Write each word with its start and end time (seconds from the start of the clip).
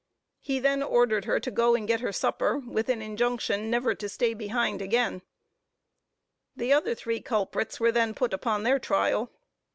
He 0.39 0.57
then 0.57 0.81
ordered 0.81 1.25
her 1.25 1.39
to 1.39 1.51
go 1.51 1.75
and 1.75 1.87
get 1.87 1.99
her 1.99 2.11
supper, 2.11 2.57
with 2.57 2.89
an 2.89 3.03
injunction 3.03 3.69
never 3.69 3.93
to 3.93 4.09
stay 4.09 4.33
behind 4.33 4.81
again. 4.81 5.21
The 6.55 6.73
other 6.73 6.95
three 6.95 7.21
culprits 7.21 7.79
were 7.79 7.91
then 7.91 8.15
put 8.15 8.33
upon 8.33 8.63
their 8.63 8.79
trial. 8.79 9.29